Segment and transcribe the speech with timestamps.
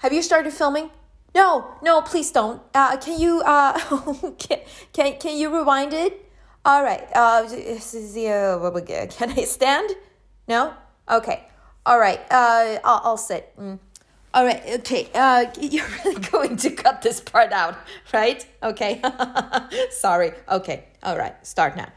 [0.00, 0.88] Have you started filming?
[1.34, 2.62] No, no, please don't.
[2.72, 3.78] Uh, can you uh,
[4.38, 4.60] can,
[4.94, 6.24] can can you rewind it?
[6.64, 7.06] All right.
[7.14, 8.80] Uh, uh,
[9.10, 9.90] can I stand?
[10.48, 10.72] No.
[11.06, 11.44] Okay.
[11.84, 12.20] All right.
[12.30, 13.52] Uh, I'll, I'll sit.
[13.58, 13.78] Mm.
[14.32, 14.62] All right.
[14.80, 15.10] Okay.
[15.14, 17.76] Uh, you're really going to cut this part out,
[18.14, 18.46] right?
[18.62, 19.02] Okay.
[19.90, 20.32] Sorry.
[20.50, 20.84] Okay.
[21.02, 21.34] All right.
[21.46, 21.88] Start now.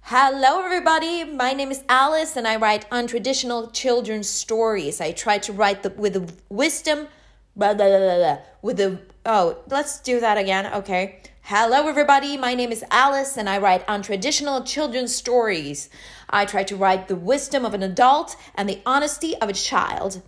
[0.00, 1.22] Hello, everybody.
[1.22, 5.00] My name is Alice, and I write untraditional children's stories.
[5.00, 6.32] I try to write the, with the
[7.56, 8.98] wisdom, blah, blah, blah, blah, with the.
[9.24, 10.66] Oh, let's do that again.
[10.74, 11.22] Okay.
[11.40, 12.36] Hello, everybody.
[12.36, 15.88] My name is Alice, and I write untraditional children's stories.
[16.28, 20.20] I try to write the wisdom of an adult and the honesty of a child.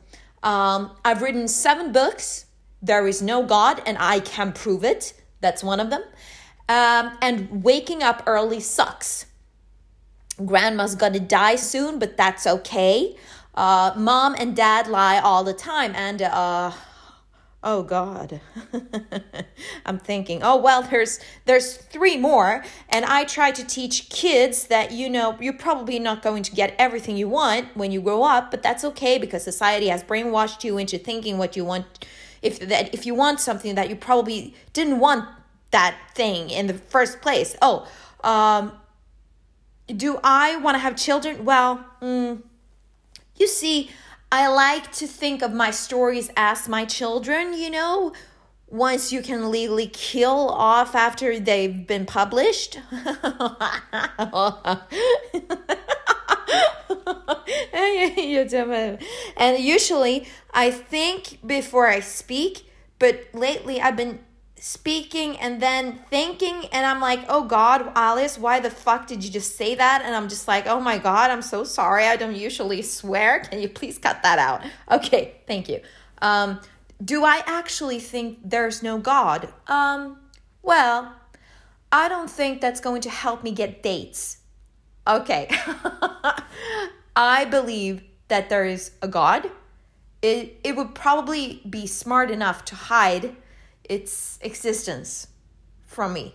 [0.42, 2.46] Um, I've written seven books.
[2.80, 5.12] There is no God, and I can prove it.
[5.42, 6.04] That's one of them.
[6.68, 9.26] Um, and waking up early sucks
[10.44, 13.16] grandma's gonna die soon, but that's okay.
[13.54, 16.70] Uh, mom and dad lie all the time, and uh,
[17.62, 18.40] oh god,
[19.86, 24.92] I'm thinking, oh well, there's there's three more, and I try to teach kids that
[24.92, 28.50] you know you're probably not going to get everything you want when you grow up,
[28.50, 31.86] but that's okay because society has brainwashed you into thinking what you want.
[32.40, 35.24] If that if you want something that you probably didn't want
[35.70, 37.56] that thing in the first place.
[37.60, 37.86] Oh,
[38.24, 38.72] um,
[39.86, 41.44] do I want to have children?
[41.44, 42.42] Well, mm,
[43.36, 43.90] you see,
[44.30, 48.12] I like to think of my stories as my children, you know,
[48.66, 52.78] once you can legally kill off after they've been published.
[59.36, 64.18] and usually I think before I speak, but lately I've been
[64.60, 69.30] speaking and then thinking and i'm like oh god alice why the fuck did you
[69.30, 70.02] just say that?
[70.04, 72.04] And i'm just like oh my god i'm so sorry.
[72.06, 73.40] I don't usually swear.
[73.40, 74.62] Can you please cut that out?
[74.90, 75.80] Okay thank you.
[76.20, 76.60] Um,
[77.04, 79.48] do i actually think there's no god?
[79.66, 80.18] Um,
[80.62, 81.14] well
[81.90, 84.38] i don't think that's going to help me get dates.
[85.06, 85.48] Okay.
[87.16, 89.50] I believe that there is a god.
[90.20, 93.34] It, it would probably be smart enough to hide
[93.88, 95.28] its existence
[95.86, 96.34] from me.